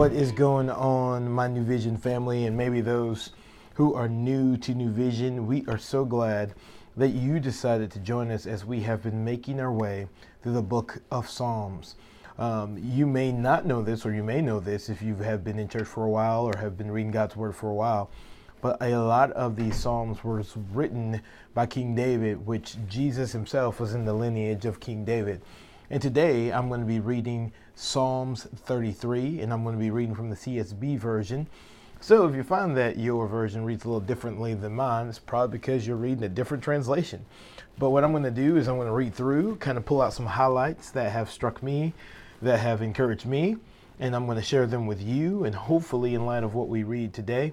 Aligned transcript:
What 0.00 0.14
is 0.14 0.32
going 0.32 0.70
on, 0.70 1.30
my 1.30 1.46
New 1.46 1.62
Vision 1.62 1.98
family, 1.98 2.46
and 2.46 2.56
maybe 2.56 2.80
those 2.80 3.32
who 3.74 3.92
are 3.92 4.08
new 4.08 4.56
to 4.56 4.74
New 4.74 4.90
Vision? 4.90 5.46
We 5.46 5.62
are 5.66 5.76
so 5.76 6.06
glad 6.06 6.54
that 6.96 7.08
you 7.08 7.38
decided 7.38 7.90
to 7.90 7.98
join 7.98 8.30
us 8.30 8.46
as 8.46 8.64
we 8.64 8.80
have 8.80 9.02
been 9.02 9.22
making 9.22 9.60
our 9.60 9.70
way 9.70 10.08
through 10.42 10.54
the 10.54 10.62
book 10.62 11.02
of 11.10 11.28
Psalms. 11.28 11.96
Um, 12.38 12.78
you 12.82 13.06
may 13.06 13.30
not 13.30 13.66
know 13.66 13.82
this, 13.82 14.06
or 14.06 14.14
you 14.14 14.22
may 14.22 14.40
know 14.40 14.58
this 14.58 14.88
if 14.88 15.02
you 15.02 15.16
have 15.16 15.44
been 15.44 15.58
in 15.58 15.68
church 15.68 15.86
for 15.86 16.06
a 16.06 16.10
while 16.10 16.46
or 16.46 16.56
have 16.56 16.78
been 16.78 16.90
reading 16.90 17.12
God's 17.12 17.36
Word 17.36 17.54
for 17.54 17.68
a 17.68 17.74
while. 17.74 18.10
But 18.62 18.80
a 18.80 18.96
lot 18.96 19.32
of 19.32 19.54
these 19.54 19.76
Psalms 19.76 20.24
were 20.24 20.42
written 20.72 21.20
by 21.52 21.66
King 21.66 21.94
David, 21.94 22.46
which 22.46 22.76
Jesus 22.88 23.32
himself 23.32 23.78
was 23.78 23.92
in 23.92 24.06
the 24.06 24.14
lineage 24.14 24.64
of 24.64 24.80
King 24.80 25.04
David. 25.04 25.42
And 25.92 26.00
today 26.00 26.52
I'm 26.52 26.68
going 26.68 26.82
to 26.82 26.86
be 26.86 27.00
reading 27.00 27.50
Psalms 27.74 28.44
33, 28.44 29.40
and 29.40 29.52
I'm 29.52 29.64
going 29.64 29.74
to 29.74 29.80
be 29.80 29.90
reading 29.90 30.14
from 30.14 30.30
the 30.30 30.36
CSB 30.36 30.96
version. 30.96 31.48
So 32.00 32.28
if 32.28 32.36
you 32.36 32.44
find 32.44 32.76
that 32.76 32.96
your 32.96 33.26
version 33.26 33.64
reads 33.64 33.84
a 33.84 33.88
little 33.88 33.98
differently 33.98 34.54
than 34.54 34.76
mine, 34.76 35.08
it's 35.08 35.18
probably 35.18 35.58
because 35.58 35.88
you're 35.88 35.96
reading 35.96 36.22
a 36.22 36.28
different 36.28 36.62
translation. 36.62 37.26
But 37.76 37.90
what 37.90 38.04
I'm 38.04 38.12
going 38.12 38.22
to 38.22 38.30
do 38.30 38.56
is 38.56 38.68
I'm 38.68 38.76
going 38.76 38.86
to 38.86 38.94
read 38.94 39.16
through, 39.16 39.56
kind 39.56 39.76
of 39.76 39.84
pull 39.84 40.00
out 40.00 40.12
some 40.12 40.26
highlights 40.26 40.92
that 40.92 41.10
have 41.10 41.28
struck 41.28 41.60
me, 41.60 41.92
that 42.40 42.60
have 42.60 42.82
encouraged 42.82 43.26
me, 43.26 43.56
and 43.98 44.14
I'm 44.14 44.26
going 44.26 44.38
to 44.38 44.44
share 44.44 44.68
them 44.68 44.86
with 44.86 45.02
you. 45.02 45.42
And 45.42 45.56
hopefully, 45.56 46.14
in 46.14 46.24
light 46.24 46.44
of 46.44 46.54
what 46.54 46.68
we 46.68 46.84
read 46.84 47.12
today, 47.12 47.52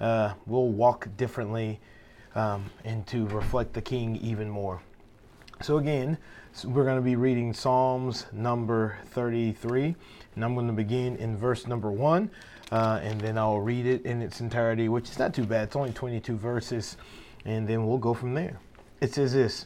uh, 0.00 0.32
we'll 0.46 0.68
walk 0.68 1.06
differently 1.18 1.80
um, 2.34 2.64
and 2.82 3.06
to 3.08 3.26
reflect 3.26 3.74
the 3.74 3.82
King 3.82 4.16
even 4.16 4.48
more. 4.48 4.80
So 5.64 5.78
again, 5.78 6.18
so 6.52 6.68
we're 6.68 6.84
going 6.84 6.98
to 6.98 7.02
be 7.02 7.16
reading 7.16 7.54
Psalms 7.54 8.26
number 8.34 8.98
33, 9.12 9.96
and 10.34 10.44
I'm 10.44 10.52
going 10.52 10.66
to 10.66 10.74
begin 10.74 11.16
in 11.16 11.38
verse 11.38 11.66
number 11.66 11.90
1, 11.90 12.30
uh, 12.70 13.00
and 13.02 13.18
then 13.18 13.38
I'll 13.38 13.60
read 13.62 13.86
it 13.86 14.04
in 14.04 14.20
its 14.20 14.42
entirety, 14.42 14.90
which 14.90 15.08
is 15.08 15.18
not 15.18 15.32
too 15.32 15.44
bad. 15.44 15.68
It's 15.68 15.76
only 15.76 15.92
22 15.92 16.36
verses, 16.36 16.98
and 17.46 17.66
then 17.66 17.86
we'll 17.86 17.96
go 17.96 18.12
from 18.12 18.34
there. 18.34 18.60
It 19.00 19.14
says 19.14 19.32
this 19.32 19.64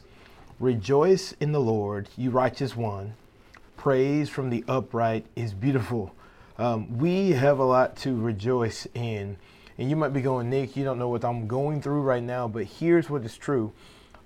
Rejoice 0.61 1.33
in 1.41 1.51
the 1.51 1.59
Lord, 1.59 2.07
you 2.15 2.29
righteous 2.29 2.77
one. 2.77 3.15
Praise 3.75 4.29
from 4.29 4.49
the 4.49 4.63
upright 4.69 5.25
is 5.35 5.53
beautiful. 5.53 6.15
Um, 6.57 6.97
we 6.97 7.31
have 7.31 7.59
a 7.59 7.65
lot 7.65 7.97
to 7.97 8.15
rejoice 8.15 8.87
in. 8.93 9.35
And 9.77 9.89
you 9.89 9.97
might 9.97 10.13
be 10.13 10.21
going, 10.21 10.49
Nick, 10.49 10.77
you 10.77 10.85
don't 10.85 10.97
know 10.97 11.09
what 11.09 11.25
I'm 11.25 11.45
going 11.45 11.81
through 11.81 12.03
right 12.03 12.23
now, 12.23 12.47
but 12.47 12.63
here's 12.63 13.09
what 13.09 13.25
is 13.25 13.35
true 13.35 13.73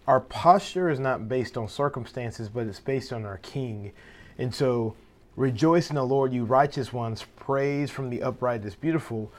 our 0.07 0.19
posture 0.19 0.89
is 0.89 0.99
not 0.99 1.29
based 1.29 1.57
on 1.57 1.67
circumstances, 1.67 2.49
but 2.49 2.67
it's 2.67 2.79
based 2.79 3.13
on 3.13 3.25
our 3.25 3.37
King. 3.37 3.93
And 4.37 4.53
so, 4.53 4.95
rejoice 5.35 5.89
in 5.89 5.95
the 5.95 6.05
Lord, 6.05 6.33
you 6.33 6.43
righteous 6.43 6.91
ones. 6.91 7.25
Praise 7.37 7.89
from 7.89 8.09
the 8.09 8.21
upright 8.21 8.65
is 8.65 8.75
beautiful. 8.75 9.31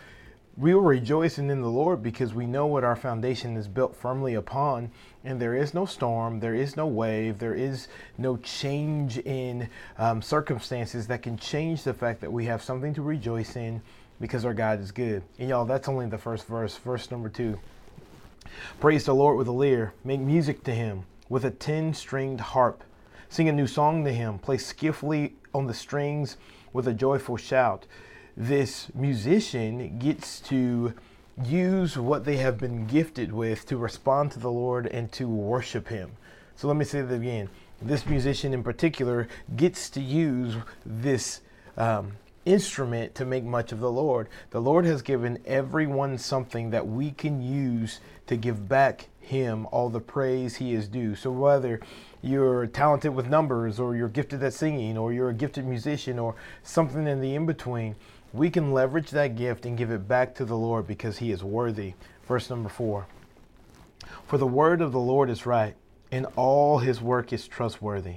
We 0.57 0.73
are 0.73 0.81
rejoicing 0.81 1.51
in 1.51 1.61
the 1.61 1.69
Lord 1.69 2.01
because 2.03 2.33
we 2.33 2.47
know 2.47 2.67
what 2.67 2.85
our 2.85 2.95
foundation 2.95 3.57
is 3.57 3.67
built 3.67 3.97
firmly 3.97 4.35
upon, 4.35 4.93
and 5.25 5.41
there 5.41 5.57
is 5.57 5.75
no 5.75 5.85
storm, 5.85 6.39
there 6.39 6.55
is 6.55 6.77
no 6.77 6.87
wave, 6.87 7.41
there 7.41 7.55
is 7.55 7.89
no 8.17 8.37
change 8.37 9.19
in 9.19 9.69
um, 9.99 10.23
circumstances 10.23 11.09
that 11.09 11.23
can 11.23 11.37
change 11.37 11.83
the 11.83 11.93
fact 11.93 12.21
that 12.21 12.33
we 12.33 12.45
have 12.45 12.63
something 12.63 12.95
to 12.95 13.03
rejoice 13.03 13.57
in 13.57 13.83
because 14.21 14.45
our 14.45 14.55
God 14.55 14.81
is 14.81 14.93
good. 14.93 15.25
And 15.41 15.49
y'all, 15.49 15.65
that's 15.65 15.89
only 15.89 16.07
the 16.07 16.19
first 16.19 16.47
verse, 16.47 16.77
verse 16.77 17.11
number 17.11 17.29
two. 17.29 17.59
Praise 18.81 19.05
the 19.05 19.15
Lord 19.15 19.37
with 19.37 19.49
a 19.49 19.53
lyre. 19.53 19.95
Make 20.05 20.21
music 20.21 20.63
to 20.65 20.75
him 20.75 21.05
with 21.29 21.45
a 21.45 21.51
ten 21.51 21.95
stringed 21.95 22.41
harp. 22.41 22.85
Sing 23.29 23.49
a 23.49 23.53
new 23.53 23.67
song 23.67 24.05
to 24.05 24.13
him. 24.13 24.39
Play 24.39 24.59
skillfully 24.59 25.35
on 25.53 25.67
the 25.67 25.75
strings 25.75 26.37
with 26.73 26.87
a 26.87 26.95
joyful 26.95 27.37
shout. 27.37 27.87
This 28.37 28.89
musician 28.95 29.99
gets 29.99 30.41
to 30.41 30.95
use 31.45 31.97
what 31.97 32.25
they 32.25 32.37
have 32.37 32.59
been 32.59 32.87
gifted 32.87 33.33
with 33.33 33.67
to 33.67 33.77
respond 33.77 34.33
to 34.33 34.39
the 34.39 34.51
Lord 34.51 34.87
and 34.87 35.11
to 35.13 35.29
worship 35.29 35.89
him. 35.89 36.13
So 36.57 36.69
let 36.69 36.77
me 36.77 36.85
say 36.85 37.03
that 37.03 37.15
again. 37.15 37.49
This 37.83 38.07
musician 38.07 38.55
in 38.55 38.63
particular 38.63 39.29
gets 39.57 39.91
to 39.91 40.01
use 40.01 40.55
this 40.87 41.41
um, 41.77 42.13
instrument 42.45 43.15
to 43.15 43.25
make 43.25 43.45
much 43.45 43.73
of 43.73 43.81
the 43.81 43.91
Lord. 43.91 44.29
The 44.51 44.61
Lord 44.61 44.85
has 44.85 45.03
given 45.03 45.39
everyone 45.47 46.19
something 46.19 46.71
that 46.71 46.87
we 46.87 47.11
can 47.11 47.43
use 47.43 48.01
to 48.27 48.37
give 48.37 48.69
back 48.69 49.09
Him 49.21 49.67
all 49.71 49.89
the 49.89 50.01
praise 50.01 50.57
He 50.57 50.75
is 50.75 50.89
due. 50.89 51.15
So 51.15 51.31
whether 51.31 51.81
you're 52.23 52.67
talented 52.67 53.15
with 53.15 53.29
numbers, 53.29 53.79
or 53.79 53.97
you're 53.97 54.09
gifted 54.09 54.43
at 54.43 54.55
singing, 54.55 54.97
or 54.97 55.13
you're 55.13 55.31
a 55.31 55.35
gifted 55.35 55.67
musician, 55.67 56.19
or 56.19 56.35
something 56.63 57.07
in 57.07 57.21
the 57.21 57.35
in 57.35 57.47
between, 57.47 57.97
we 58.33 58.51
can 58.51 58.73
leverage 58.73 59.11
that 59.11 59.37
gift 59.37 59.65
and 59.65 59.79
give 59.79 59.91
it 59.91 60.09
back 60.09 60.35
to 60.35 60.45
the 60.45 60.57
Lord 60.57 60.87
because 60.87 61.19
He 61.19 61.31
is 61.31 61.45
worthy. 61.45 61.95
Verse 62.27 62.51
number 62.51 62.69
four 62.69 63.07
For 64.27 64.39
the 64.39 64.47
word 64.47 64.81
of 64.81 64.93
the 64.93 64.99
Lord 64.99 65.31
is 65.31 65.47
right, 65.47 65.77
and 66.11 66.27
all 66.37 66.79
His 66.79 67.01
work 67.01 67.33
is 67.33 67.47
trustworthy. 67.47 68.17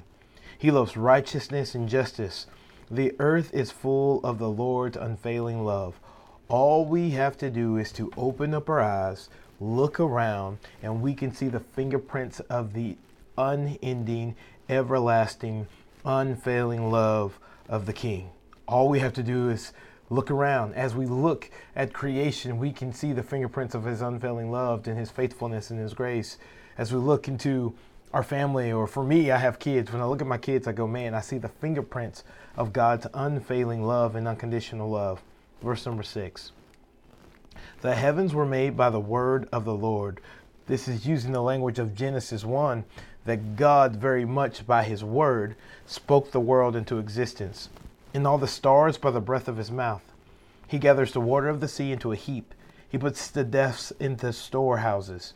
He 0.57 0.71
loves 0.71 0.97
righteousness 0.97 1.75
and 1.75 1.87
justice. 1.87 2.47
The 2.89 3.13
earth 3.19 3.53
is 3.53 3.69
full 3.69 4.21
of 4.23 4.39
the 4.39 4.49
Lord's 4.49 4.95
unfailing 4.95 5.65
love. 5.65 5.99
All 6.47 6.85
we 6.85 7.09
have 7.09 7.37
to 7.39 7.49
do 7.49 7.75
is 7.75 7.91
to 7.93 8.13
open 8.15 8.53
up 8.53 8.69
our 8.69 8.79
eyes, 8.79 9.29
look 9.59 9.99
around, 9.99 10.59
and 10.81 11.01
we 11.01 11.13
can 11.13 11.33
see 11.33 11.49
the 11.49 11.59
fingerprints 11.59 12.39
of 12.39 12.71
the 12.71 12.95
unending, 13.37 14.35
everlasting, 14.69 15.67
unfailing 16.05 16.89
love 16.89 17.37
of 17.67 17.87
the 17.87 17.93
King. 17.93 18.29
All 18.69 18.87
we 18.87 18.99
have 18.99 19.13
to 19.15 19.23
do 19.23 19.49
is 19.49 19.73
look 20.09 20.31
around. 20.31 20.73
As 20.75 20.95
we 20.95 21.05
look 21.05 21.51
at 21.75 21.91
creation, 21.91 22.57
we 22.57 22.71
can 22.71 22.93
see 22.93 23.11
the 23.11 23.21
fingerprints 23.21 23.75
of 23.75 23.83
His 23.83 24.01
unfailing 24.01 24.49
love 24.49 24.87
and 24.87 24.97
His 24.97 25.11
faithfulness 25.11 25.71
and 25.71 25.79
His 25.79 25.93
grace. 25.93 26.37
As 26.77 26.93
we 26.93 26.99
look 26.99 27.27
into 27.27 27.75
our 28.13 28.23
family, 28.23 28.71
or 28.71 28.87
for 28.87 29.03
me, 29.03 29.31
I 29.31 29.37
have 29.37 29.59
kids. 29.59 29.91
When 29.91 30.01
I 30.01 30.05
look 30.05 30.21
at 30.21 30.27
my 30.27 30.37
kids, 30.37 30.67
I 30.67 30.71
go, 30.71 30.87
man, 30.87 31.13
I 31.13 31.21
see 31.21 31.37
the 31.37 31.49
fingerprints 31.49 32.23
of 32.55 32.73
God's 32.73 33.07
unfailing 33.13 33.83
love 33.83 34.15
and 34.15 34.27
unconditional 34.27 34.89
love. 34.89 35.21
Verse 35.61 35.85
number 35.85 36.03
six. 36.03 36.51
The 37.81 37.95
heavens 37.95 38.33
were 38.33 38.45
made 38.45 38.77
by 38.77 38.89
the 38.89 38.99
word 38.99 39.47
of 39.51 39.65
the 39.65 39.75
Lord. 39.75 40.21
This 40.67 40.87
is 40.87 41.05
using 41.05 41.31
the 41.31 41.41
language 41.41 41.79
of 41.79 41.95
Genesis 41.95 42.43
1 42.43 42.85
that 43.25 43.55
God, 43.55 43.95
very 43.95 44.25
much 44.25 44.65
by 44.65 44.83
his 44.83 45.03
word, 45.03 45.55
spoke 45.85 46.31
the 46.31 46.39
world 46.39 46.75
into 46.75 46.97
existence, 46.97 47.69
and 48.13 48.25
all 48.25 48.37
the 48.37 48.47
stars 48.47 48.97
by 48.97 49.11
the 49.11 49.19
breath 49.19 49.47
of 49.47 49.57
his 49.57 49.69
mouth. 49.69 50.03
He 50.67 50.79
gathers 50.79 51.11
the 51.11 51.21
water 51.21 51.49
of 51.49 51.59
the 51.59 51.67
sea 51.67 51.91
into 51.91 52.11
a 52.11 52.15
heap, 52.15 52.53
he 52.89 52.97
puts 52.97 53.27
the 53.27 53.43
depths 53.43 53.91
into 53.99 54.31
storehouses. 54.31 55.33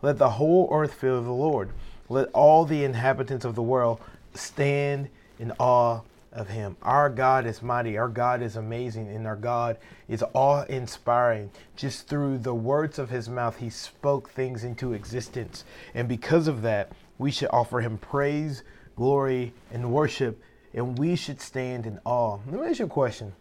Let 0.00 0.18
the 0.18 0.30
whole 0.30 0.68
earth 0.72 0.94
fear 0.94 1.12
the 1.12 1.32
Lord. 1.32 1.70
Let 2.08 2.28
all 2.32 2.64
the 2.64 2.84
inhabitants 2.84 3.44
of 3.44 3.54
the 3.54 3.62
world 3.62 4.00
stand 4.34 5.08
in 5.38 5.52
awe 5.58 6.00
of 6.32 6.48
him. 6.48 6.76
Our 6.82 7.08
God 7.08 7.46
is 7.46 7.62
mighty. 7.62 7.96
Our 7.96 8.08
God 8.08 8.42
is 8.42 8.56
amazing. 8.56 9.08
And 9.08 9.26
our 9.26 9.36
God 9.36 9.78
is 10.08 10.24
awe 10.34 10.64
inspiring. 10.64 11.50
Just 11.76 12.08
through 12.08 12.38
the 12.38 12.54
words 12.54 12.98
of 12.98 13.10
his 13.10 13.28
mouth, 13.28 13.56
he 13.56 13.70
spoke 13.70 14.30
things 14.30 14.64
into 14.64 14.92
existence. 14.92 15.64
And 15.94 16.08
because 16.08 16.48
of 16.48 16.62
that, 16.62 16.90
we 17.18 17.30
should 17.30 17.50
offer 17.52 17.80
him 17.80 17.98
praise, 17.98 18.64
glory, 18.96 19.52
and 19.72 19.92
worship. 19.92 20.42
And 20.74 20.98
we 20.98 21.14
should 21.14 21.40
stand 21.40 21.86
in 21.86 22.00
awe. 22.04 22.38
Let 22.46 22.60
me 22.60 22.68
ask 22.68 22.80
you 22.80 22.86
a 22.86 22.88
question. 22.88 23.32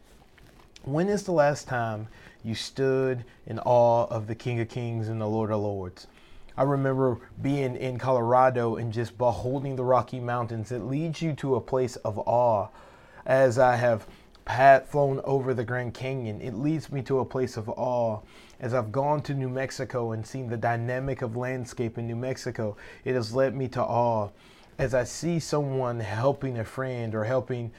When 0.83 1.09
is 1.09 1.23
the 1.23 1.31
last 1.31 1.67
time 1.67 2.07
you 2.43 2.53
stood 2.55 3.23
in 3.47 3.57
awe 3.59 4.05
of 4.05 4.27
the 4.27 4.35
King 4.35 4.59
of 4.59 4.69
Kings 4.69 5.07
and 5.07 5.19
the 5.19 5.27
Lord 5.27 5.49
of 5.49 5.61
Lords? 5.61 6.07
I 6.55 6.63
remember 6.63 7.19
being 7.41 7.75
in 7.75 7.97
Colorado 7.97 8.75
and 8.75 8.93
just 8.93 9.17
beholding 9.17 9.75
the 9.75 9.83
Rocky 9.83 10.19
Mountains. 10.19 10.71
It 10.71 10.83
leads 10.83 11.21
you 11.21 11.33
to 11.33 11.55
a 11.55 11.61
place 11.61 11.95
of 11.97 12.19
awe. 12.19 12.67
As 13.25 13.57
I 13.57 13.75
have 13.75 14.05
pat 14.45 14.87
flown 14.87 15.19
over 15.23 15.53
the 15.53 15.63
Grand 15.63 15.93
Canyon, 15.93 16.41
it 16.41 16.53
leads 16.53 16.91
me 16.91 17.01
to 17.03 17.19
a 17.19 17.25
place 17.25 17.57
of 17.57 17.69
awe. 17.69 18.19
As 18.59 18.73
I've 18.73 18.91
gone 18.91 19.21
to 19.23 19.33
New 19.33 19.49
Mexico 19.49 20.11
and 20.11 20.25
seen 20.25 20.47
the 20.47 20.57
dynamic 20.57 21.21
of 21.21 21.35
landscape 21.35 21.97
in 21.97 22.05
New 22.05 22.15
Mexico, 22.15 22.77
it 23.03 23.15
has 23.15 23.33
led 23.33 23.55
me 23.55 23.67
to 23.69 23.81
awe. 23.81 24.29
As 24.77 24.93
I 24.93 25.05
see 25.05 25.39
someone 25.39 25.99
helping 25.99 26.59
a 26.59 26.65
friend 26.65 27.15
or 27.15 27.23
helping 27.23 27.71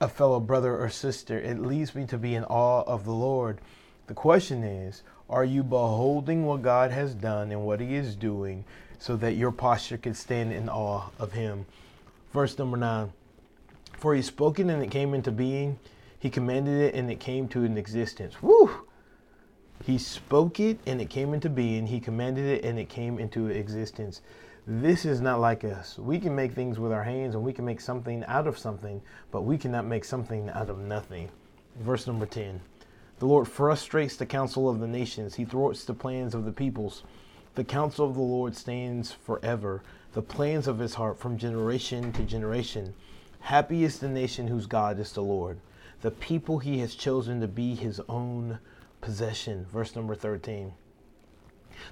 a 0.00 0.08
fellow 0.08 0.40
brother 0.40 0.76
or 0.76 0.88
sister, 0.88 1.38
it 1.38 1.60
leads 1.60 1.94
me 1.94 2.06
to 2.06 2.18
be 2.18 2.34
in 2.34 2.44
awe 2.44 2.82
of 2.82 3.04
the 3.04 3.12
Lord. 3.12 3.60
The 4.06 4.14
question 4.14 4.64
is, 4.64 5.02
are 5.28 5.44
you 5.44 5.64
beholding 5.64 6.46
what 6.46 6.62
God 6.62 6.92
has 6.92 7.14
done 7.14 7.50
and 7.50 7.66
what 7.66 7.80
He 7.80 7.94
is 7.94 8.14
doing 8.14 8.64
so 8.98 9.16
that 9.16 9.34
your 9.34 9.50
posture 9.50 9.98
can 9.98 10.14
stand 10.14 10.52
in 10.52 10.68
awe 10.68 11.10
of 11.18 11.32
Him? 11.32 11.66
Verse 12.32 12.56
number 12.58 12.76
nine 12.76 13.12
For 13.98 14.14
He 14.14 14.22
spoke 14.22 14.60
it 14.60 14.68
and 14.68 14.82
it 14.82 14.90
came 14.90 15.14
into 15.14 15.32
being, 15.32 15.78
He 16.18 16.30
commanded 16.30 16.80
it 16.80 16.94
and 16.94 17.10
it 17.10 17.18
came 17.18 17.48
to 17.48 17.64
an 17.64 17.76
existence. 17.76 18.40
Woo! 18.40 18.86
He 19.84 19.98
spoke 19.98 20.60
it 20.60 20.78
and 20.86 21.00
it 21.00 21.10
came 21.10 21.34
into 21.34 21.50
being, 21.50 21.88
He 21.88 21.98
commanded 21.98 22.46
it 22.46 22.64
and 22.64 22.78
it 22.78 22.88
came 22.88 23.18
into 23.18 23.48
existence. 23.48 24.22
This 24.66 25.04
is 25.04 25.20
not 25.20 25.40
like 25.40 25.64
us. 25.64 25.98
We 25.98 26.18
can 26.18 26.34
make 26.34 26.52
things 26.52 26.78
with 26.78 26.92
our 26.92 27.04
hands 27.04 27.34
and 27.34 27.44
we 27.44 27.52
can 27.52 27.64
make 27.64 27.80
something 27.80 28.24
out 28.26 28.46
of 28.46 28.58
something, 28.58 29.00
but 29.30 29.42
we 29.42 29.58
cannot 29.58 29.86
make 29.86 30.04
something 30.04 30.48
out 30.50 30.70
of 30.70 30.78
nothing. 30.78 31.30
Verse 31.80 32.06
number 32.06 32.26
10 32.26 32.60
The 33.18 33.26
Lord 33.26 33.48
frustrates 33.48 34.16
the 34.16 34.26
counsel 34.26 34.68
of 34.68 34.78
the 34.78 34.86
nations, 34.86 35.36
he 35.36 35.44
thwarts 35.44 35.84
the 35.84 35.94
plans 35.94 36.34
of 36.34 36.44
the 36.44 36.52
peoples. 36.52 37.02
The 37.54 37.64
counsel 37.64 38.06
of 38.06 38.14
the 38.14 38.20
Lord 38.20 38.54
stands 38.54 39.12
forever, 39.12 39.82
the 40.12 40.20
plans 40.20 40.68
of 40.68 40.78
his 40.78 40.94
heart 40.94 41.18
from 41.18 41.38
generation 41.38 42.12
to 42.12 42.22
generation. 42.22 42.92
Happy 43.40 43.84
is 43.84 43.98
the 43.98 44.08
nation 44.08 44.48
whose 44.48 44.66
God 44.66 44.98
is 44.98 45.12
the 45.12 45.22
Lord, 45.22 45.60
the 46.02 46.10
people 46.10 46.58
he 46.58 46.80
has 46.80 46.94
chosen 46.94 47.40
to 47.40 47.48
be 47.48 47.74
his 47.74 48.00
own 48.08 48.58
possession. 49.00 49.66
Verse 49.72 49.96
number 49.96 50.14
13. 50.14 50.72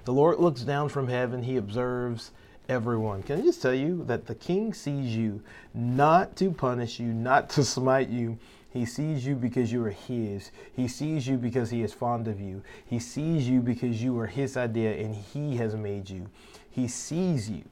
The 0.04 0.12
Lord 0.12 0.38
looks 0.38 0.62
down 0.62 0.90
from 0.90 1.08
heaven, 1.08 1.42
he 1.44 1.56
observes 1.56 2.32
everyone. 2.68 3.22
Can 3.22 3.38
I 3.38 3.42
just 3.42 3.62
tell 3.62 3.74
you 3.74 4.04
that 4.04 4.26
the 4.26 4.34
king 4.34 4.74
sees 4.74 5.16
you 5.16 5.42
not 5.72 6.36
to 6.36 6.50
punish 6.50 6.98
you, 6.98 7.06
not 7.12 7.50
to 7.50 7.64
smite 7.64 8.08
you. 8.08 8.38
He 8.74 8.84
sees 8.84 9.24
you 9.24 9.36
because 9.36 9.70
you 9.70 9.84
are 9.84 9.90
his. 9.90 10.50
He 10.74 10.88
sees 10.88 11.28
you 11.28 11.36
because 11.36 11.70
he 11.70 11.82
is 11.82 11.94
fond 11.94 12.26
of 12.26 12.40
you. 12.40 12.60
He 12.84 12.98
sees 12.98 13.48
you 13.48 13.60
because 13.60 14.02
you 14.02 14.18
are 14.18 14.26
his 14.26 14.56
idea 14.56 14.94
and 14.96 15.14
he 15.14 15.56
has 15.58 15.76
made 15.76 16.10
you. 16.10 16.28
He 16.68 16.88
sees 16.88 17.48
you. 17.48 17.62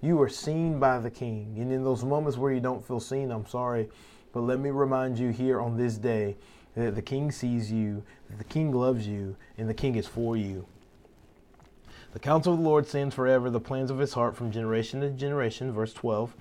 You 0.00 0.22
are 0.22 0.28
seen 0.28 0.78
by 0.78 1.00
the 1.00 1.10
king. 1.10 1.56
And 1.58 1.72
in 1.72 1.82
those 1.82 2.04
moments 2.04 2.38
where 2.38 2.52
you 2.52 2.60
don't 2.60 2.86
feel 2.86 3.00
seen, 3.00 3.32
I'm 3.32 3.44
sorry, 3.44 3.90
but 4.32 4.42
let 4.42 4.60
me 4.60 4.70
remind 4.70 5.18
you 5.18 5.30
here 5.30 5.60
on 5.60 5.76
this 5.76 5.96
day 5.96 6.36
that 6.76 6.94
the 6.94 7.02
king 7.02 7.32
sees 7.32 7.72
you, 7.72 8.04
that 8.30 8.38
the 8.38 8.44
king 8.44 8.72
loves 8.72 9.04
you, 9.04 9.34
and 9.58 9.68
the 9.68 9.74
king 9.74 9.96
is 9.96 10.06
for 10.06 10.36
you. 10.36 10.64
The 12.12 12.20
counsel 12.20 12.52
of 12.52 12.60
the 12.60 12.64
Lord 12.64 12.86
stands 12.86 13.16
forever, 13.16 13.50
the 13.50 13.58
plans 13.58 13.90
of 13.90 13.98
his 13.98 14.12
heart 14.12 14.36
from 14.36 14.52
generation 14.52 15.00
to 15.00 15.10
generation. 15.10 15.72
Verse 15.72 15.92
12. 15.92 16.32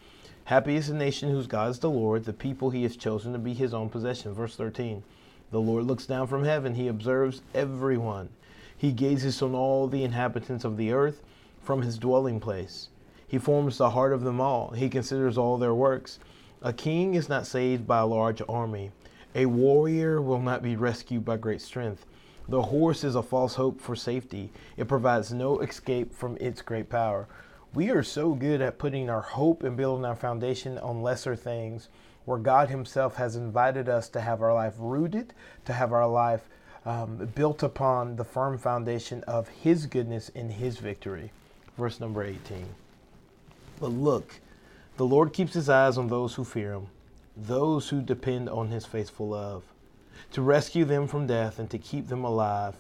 Happy 0.46 0.76
is 0.76 0.88
the 0.88 0.94
nation 0.94 1.30
whose 1.30 1.48
God 1.48 1.70
is 1.70 1.80
the 1.80 1.90
Lord, 1.90 2.26
the 2.26 2.34
people 2.34 2.70
he 2.70 2.84
has 2.84 2.96
chosen 2.96 3.34
to 3.34 3.40
be 3.40 3.54
his 3.54 3.74
own 3.74 3.90
possession. 3.90 4.34
Verse 4.34 4.56
13. 4.56 5.04
The 5.52 5.62
Lord 5.62 5.86
looks 5.86 6.06
down 6.06 6.28
from 6.28 6.44
heaven, 6.44 6.76
he 6.76 6.88
observes 6.88 7.42
everyone. 7.54 8.30
He 8.76 8.92
gazes 8.92 9.42
on 9.42 9.54
all 9.54 9.88
the 9.88 10.04
inhabitants 10.04 10.66
of 10.66 10.78
the 10.78 10.92
earth 10.92 11.22
from 11.62 11.82
his 11.82 11.98
dwelling 11.98 12.40
place. 12.40 12.90
He 13.28 13.38
forms 13.38 13.78
the 13.78 13.92
heart 13.92 14.14
of 14.14 14.24
them 14.24 14.42
all, 14.42 14.72
he 14.72 14.90
considers 14.90 15.38
all 15.38 15.58
their 15.58 15.76
works. 15.76 16.20
A 16.62 16.74
king 16.74 17.14
is 17.14 17.30
not 17.30 17.46
saved 17.48 17.86
by 17.86 18.00
a 18.00 18.06
large 18.06 18.42
army, 18.50 18.92
a 19.36 19.46
warrior 19.46 20.22
will 20.22 20.42
not 20.42 20.62
be 20.62 20.76
rescued 20.76 21.24
by 21.24 21.38
great 21.38 21.62
strength. 21.62 22.06
The 22.50 22.64
horse 22.64 23.04
is 23.04 23.16
a 23.16 23.24
false 23.24 23.56
hope 23.56 23.80
for 23.80 23.96
safety. 23.96 24.52
It 24.76 24.88
provides 24.88 25.32
no 25.32 25.60
escape 25.60 26.14
from 26.14 26.38
its 26.42 26.62
great 26.62 26.90
power. 26.90 27.28
We 27.73 27.89
are 27.89 28.03
so 28.03 28.33
good 28.33 28.62
at 28.62 28.77
putting 28.77 29.09
our 29.09 29.21
hope 29.21 29.63
and 29.63 29.77
building 29.77 30.03
our 30.03 30.15
foundation 30.15 30.77
on 30.79 31.01
lesser 31.01 31.38
things 31.38 31.88
where 32.25 32.38
God 32.38 32.69
Himself 32.69 33.15
has 33.15 33.38
invited 33.38 33.88
us 33.88 34.09
to 34.09 34.19
have 34.19 34.41
our 34.41 34.53
life 34.53 34.73
rooted, 34.77 35.33
to 35.65 35.71
have 35.71 35.94
our 35.94 36.07
life 36.07 36.50
um, 36.85 37.29
built 37.33 37.63
upon 37.63 38.18
the 38.18 38.25
firm 38.25 38.57
foundation 38.57 39.23
of 39.23 39.47
His 39.47 39.85
goodness 39.85 40.29
and 40.35 40.51
His 40.51 40.79
victory. 40.79 41.31
Verse 41.77 42.01
number 42.01 42.23
18. 42.23 42.65
But 43.79 43.91
look, 43.91 44.41
the 44.97 45.06
Lord 45.06 45.31
keeps 45.31 45.53
His 45.53 45.69
eyes 45.69 45.97
on 45.97 46.09
those 46.09 46.35
who 46.35 46.44
fear 46.44 46.73
Him, 46.73 46.88
those 47.38 47.88
who 47.88 48.01
depend 48.01 48.50
on 48.50 48.68
His 48.68 48.85
faithful 48.85 49.29
love 49.29 49.63
to 50.31 50.41
rescue 50.41 50.83
them 50.83 51.07
from 51.07 51.25
death 51.25 51.57
and 51.57 51.69
to 51.69 51.77
keep 51.77 52.09
them 52.09 52.25
alive 52.25 52.75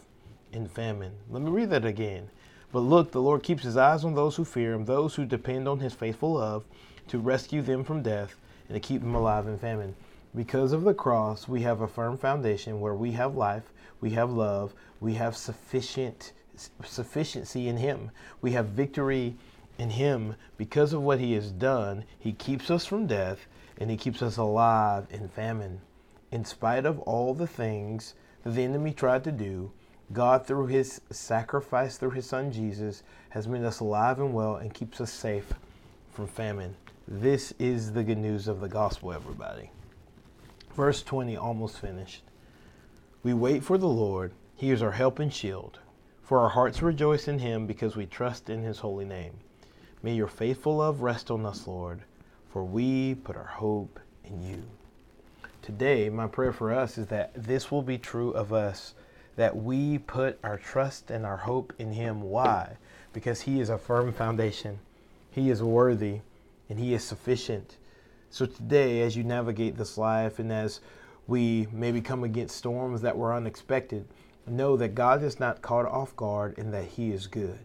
in 0.51 0.67
famine. 0.67 1.13
Let 1.29 1.41
me 1.41 1.49
read 1.49 1.69
that 1.69 1.85
again. 1.85 2.29
But 2.71 2.79
look, 2.79 3.11
the 3.11 3.21
Lord 3.21 3.43
keeps 3.43 3.63
his 3.63 3.77
eyes 3.77 4.03
on 4.03 4.15
those 4.15 4.35
who 4.35 4.45
fear 4.45 4.73
him, 4.73 4.85
those 4.85 5.15
who 5.15 5.25
depend 5.25 5.67
on 5.67 5.79
his 5.79 5.93
faithful 5.93 6.33
love, 6.33 6.63
to 7.07 7.19
rescue 7.19 7.61
them 7.61 7.83
from 7.83 8.01
death 8.01 8.35
and 8.67 8.75
to 8.75 8.79
keep 8.79 9.01
them 9.01 9.15
alive 9.15 9.47
in 9.47 9.57
famine. 9.57 9.95
Because 10.35 10.71
of 10.71 10.83
the 10.83 10.93
cross, 10.93 11.47
we 11.47 11.61
have 11.63 11.81
a 11.81 11.87
firm 11.87 12.17
foundation 12.17 12.79
where 12.79 12.95
we 12.95 13.11
have 13.11 13.35
life, 13.35 13.73
we 13.99 14.11
have 14.11 14.31
love, 14.31 14.73
we 15.01 15.15
have 15.15 15.35
sufficient 15.35 16.31
sufficiency 16.83 17.67
in 17.67 17.77
him. 17.77 18.11
We 18.41 18.51
have 18.51 18.67
victory 18.67 19.35
in 19.77 19.89
him 19.89 20.35
because 20.57 20.93
of 20.93 21.01
what 21.01 21.19
he 21.19 21.33
has 21.33 21.51
done. 21.51 22.05
He 22.19 22.31
keeps 22.33 22.69
us 22.69 22.85
from 22.85 23.07
death 23.07 23.47
and 23.77 23.89
he 23.89 23.97
keeps 23.97 24.21
us 24.21 24.37
alive 24.37 25.07
in 25.09 25.27
famine 25.27 25.81
in 26.31 26.45
spite 26.45 26.85
of 26.85 26.99
all 26.99 27.33
the 27.33 27.47
things 27.47 28.13
that 28.43 28.51
the 28.51 28.63
enemy 28.63 28.93
tried 28.93 29.23
to 29.25 29.31
do, 29.31 29.71
God, 30.13 30.45
through 30.45 30.67
his 30.67 30.99
sacrifice 31.09 31.97
through 31.97 32.11
his 32.11 32.25
son 32.25 32.51
Jesus, 32.51 33.03
has 33.29 33.47
made 33.47 33.63
us 33.63 33.79
alive 33.79 34.19
and 34.19 34.33
well 34.33 34.55
and 34.55 34.73
keeps 34.73 34.99
us 34.99 35.11
safe 35.11 35.53
from 36.11 36.27
famine. 36.27 36.75
This 37.07 37.53
is 37.59 37.93
the 37.93 38.03
good 38.03 38.17
news 38.17 38.47
of 38.47 38.59
the 38.59 38.67
gospel, 38.67 39.13
everybody. 39.13 39.71
Verse 40.75 41.01
20, 41.03 41.37
almost 41.37 41.79
finished. 41.79 42.23
We 43.23 43.33
wait 43.33 43.63
for 43.63 43.77
the 43.77 43.87
Lord. 43.87 44.33
He 44.55 44.71
is 44.71 44.81
our 44.81 44.91
help 44.91 45.19
and 45.19 45.33
shield. 45.33 45.79
For 46.23 46.39
our 46.39 46.49
hearts 46.49 46.81
rejoice 46.81 47.27
in 47.27 47.39
him 47.39 47.65
because 47.65 47.95
we 47.95 48.05
trust 48.05 48.49
in 48.49 48.63
his 48.63 48.79
holy 48.79 49.05
name. 49.05 49.33
May 50.03 50.15
your 50.15 50.27
faithful 50.27 50.77
love 50.77 51.01
rest 51.01 51.31
on 51.31 51.45
us, 51.45 51.67
Lord, 51.67 52.01
for 52.49 52.63
we 52.63 53.15
put 53.15 53.35
our 53.35 53.43
hope 53.43 53.99
in 54.23 54.41
you 54.41 54.63
today, 55.61 56.09
my 56.09 56.27
prayer 56.27 56.51
for 56.51 56.73
us 56.73 56.97
is 56.97 57.07
that 57.07 57.31
this 57.35 57.71
will 57.71 57.81
be 57.81 57.97
true 57.97 58.31
of 58.31 58.51
us, 58.51 58.93
that 59.35 59.55
we 59.55 59.97
put 59.97 60.39
our 60.43 60.57
trust 60.57 61.09
and 61.11 61.25
our 61.25 61.37
hope 61.37 61.73
in 61.77 61.93
Him. 61.93 62.21
Why? 62.21 62.77
Because 63.13 63.41
He 63.41 63.59
is 63.59 63.69
a 63.69 63.77
firm 63.77 64.13
foundation, 64.13 64.79
He 65.29 65.49
is 65.49 65.63
worthy, 65.63 66.21
and 66.69 66.79
He 66.79 66.93
is 66.93 67.03
sufficient. 67.03 67.77
So 68.29 68.45
today, 68.45 69.01
as 69.01 69.15
you 69.15 69.23
navigate 69.23 69.77
this 69.77 69.97
life 69.97 70.39
and 70.39 70.51
as 70.51 70.79
we 71.27 71.67
maybe 71.71 72.01
come 72.01 72.23
against 72.23 72.57
storms 72.57 73.01
that 73.01 73.17
were 73.17 73.33
unexpected, 73.33 74.05
know 74.47 74.75
that 74.77 74.95
God 74.95 75.23
is 75.23 75.39
not 75.39 75.61
caught 75.61 75.85
off 75.85 76.15
guard 76.15 76.57
and 76.57 76.73
that 76.73 76.85
He 76.85 77.11
is 77.11 77.27
good. 77.27 77.59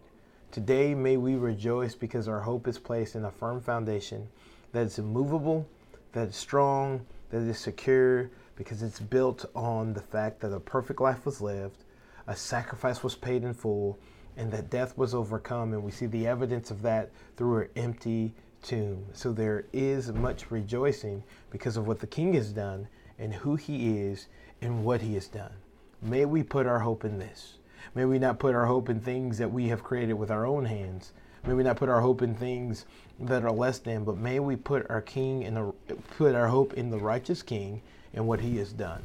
Today, 0.51 0.95
may 0.95 1.17
we 1.17 1.35
rejoice 1.35 1.95
because 1.95 2.27
our 2.27 2.41
hope 2.41 2.67
is 2.67 2.79
placed 2.79 3.15
in 3.15 3.25
a 3.25 3.31
firm 3.31 3.61
foundation 3.61 4.27
that 4.71 4.85
is 4.85 4.99
immovable, 4.99 5.67
that 6.13 6.29
is 6.29 6.35
strong, 6.35 7.05
that 7.29 7.41
is 7.41 7.59
secure 7.59 8.29
because 8.57 8.83
it's 8.83 8.99
built 8.99 9.45
on 9.55 9.93
the 9.93 10.01
fact 10.01 10.41
that 10.41 10.53
a 10.53 10.59
perfect 10.59 10.99
life 10.99 11.25
was 11.25 11.39
lived, 11.39 11.85
a 12.27 12.35
sacrifice 12.35 13.03
was 13.03 13.15
paid 13.15 13.43
in 13.43 13.53
full, 13.53 13.97
and 14.35 14.51
that 14.51 14.69
death 14.69 14.97
was 14.97 15.13
overcome. 15.13 15.73
And 15.73 15.83
we 15.83 15.91
see 15.91 16.07
the 16.07 16.27
evidence 16.27 16.71
of 16.71 16.81
that 16.81 17.11
through 17.37 17.61
an 17.61 17.69
empty 17.75 18.33
tomb. 18.61 19.05
So 19.13 19.31
there 19.31 19.65
is 19.71 20.11
much 20.11 20.51
rejoicing 20.51 21.23
because 21.49 21.77
of 21.77 21.87
what 21.87 21.99
the 21.99 22.07
King 22.07 22.33
has 22.33 22.51
done 22.51 22.87
and 23.17 23.33
who 23.33 23.55
he 23.55 23.97
is 23.99 24.27
and 24.61 24.83
what 24.83 25.01
he 25.01 25.13
has 25.13 25.27
done. 25.27 25.53
May 26.01 26.25
we 26.25 26.43
put 26.43 26.67
our 26.67 26.79
hope 26.79 27.05
in 27.05 27.19
this. 27.19 27.55
May 27.95 28.05
we 28.05 28.19
not 28.19 28.39
put 28.39 28.55
our 28.55 28.65
hope 28.65 28.89
in 28.89 28.99
things 28.99 29.37
that 29.37 29.51
we 29.51 29.69
have 29.69 29.83
created 29.83 30.13
with 30.13 30.29
our 30.29 30.45
own 30.45 30.65
hands, 30.65 31.13
May 31.47 31.53
we 31.53 31.63
not 31.63 31.77
put 31.77 31.87
our 31.87 32.01
hope 32.01 32.21
in 32.21 32.35
things 32.35 32.85
that 33.21 33.45
are 33.45 33.51
less 33.53 33.79
than, 33.79 34.03
but 34.03 34.17
may 34.17 34.37
we 34.39 34.57
put 34.57 34.85
our 34.89 34.99
King 34.99 35.45
and 35.45 35.71
put 36.17 36.35
our 36.35 36.49
hope 36.49 36.73
in 36.73 36.89
the 36.89 36.97
righteous 36.97 37.41
King 37.41 37.81
and 38.13 38.27
what 38.27 38.41
He 38.41 38.57
has 38.57 38.73
done. 38.73 39.03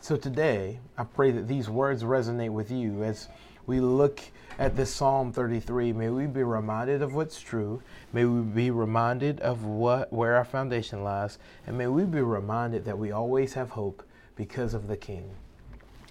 So 0.00 0.16
today, 0.16 0.80
I 0.98 1.04
pray 1.04 1.30
that 1.30 1.48
these 1.48 1.70
words 1.70 2.02
resonate 2.02 2.50
with 2.50 2.70
you 2.70 3.02
as 3.02 3.28
we 3.66 3.80
look 3.80 4.20
at 4.58 4.76
this 4.76 4.92
Psalm 4.94 5.32
33. 5.32 5.92
May 5.92 6.10
we 6.10 6.26
be 6.26 6.42
reminded 6.42 7.00
of 7.00 7.14
what's 7.14 7.40
true. 7.40 7.82
May 8.12 8.24
we 8.24 8.42
be 8.42 8.70
reminded 8.70 9.40
of 9.40 9.64
what 9.64 10.12
where 10.12 10.36
our 10.36 10.44
foundation 10.44 11.02
lies, 11.02 11.38
and 11.66 11.78
may 11.78 11.86
we 11.86 12.04
be 12.04 12.20
reminded 12.20 12.84
that 12.84 12.98
we 12.98 13.12
always 13.12 13.54
have 13.54 13.70
hope 13.70 14.06
because 14.36 14.74
of 14.74 14.88
the 14.88 14.96
King. 14.96 15.30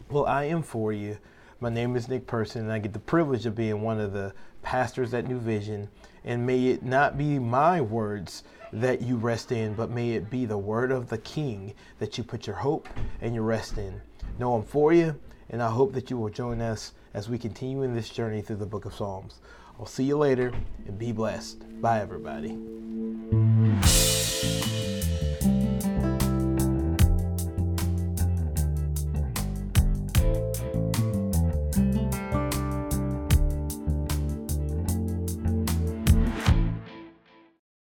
Well, 0.09 0.25
I 0.25 0.45
am 0.45 0.63
for 0.63 0.91
you. 0.91 1.17
My 1.63 1.69
name 1.69 1.95
is 1.95 2.09
Nick 2.09 2.27
Person, 2.27 2.63
and 2.63 2.73
I 2.73 2.79
get 2.79 2.91
the 2.91 2.99
privilege 2.99 3.45
of 3.45 3.55
being 3.55 3.83
one 3.83 3.97
of 3.97 4.11
the 4.11 4.33
pastors 4.63 5.13
at 5.13 5.29
New 5.29 5.39
Vision. 5.39 5.87
And 6.25 6.45
may 6.45 6.67
it 6.67 6.83
not 6.83 7.17
be 7.17 7.39
my 7.39 7.79
words 7.79 8.43
that 8.73 9.01
you 9.01 9.15
rest 9.15 9.49
in, 9.53 9.73
but 9.73 9.89
may 9.89 10.11
it 10.11 10.29
be 10.29 10.45
the 10.45 10.57
word 10.57 10.91
of 10.91 11.07
the 11.07 11.19
King 11.19 11.73
that 11.99 12.17
you 12.17 12.23
put 12.25 12.47
your 12.47 12.57
hope 12.57 12.89
and 13.21 13.33
your 13.33 13.45
rest 13.45 13.77
in. 13.77 14.01
Know 14.37 14.55
I'm 14.55 14.63
for 14.63 14.91
you, 14.91 15.17
and 15.51 15.63
I 15.63 15.69
hope 15.69 15.93
that 15.93 16.09
you 16.09 16.17
will 16.17 16.27
join 16.27 16.59
us 16.59 16.91
as 17.13 17.29
we 17.29 17.37
continue 17.37 17.83
in 17.83 17.95
this 17.95 18.09
journey 18.09 18.41
through 18.41 18.57
the 18.57 18.65
book 18.65 18.83
of 18.83 18.93
Psalms. 18.93 19.39
I'll 19.79 19.85
see 19.85 20.03
you 20.03 20.17
later 20.17 20.51
and 20.85 20.99
be 20.99 21.13
blessed. 21.13 21.63
Bye, 21.81 22.01
everybody. 22.01 22.57